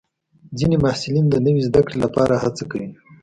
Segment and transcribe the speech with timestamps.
[0.57, 2.89] ځینې محصلین د نوي زده کړې لپاره هڅه کوي.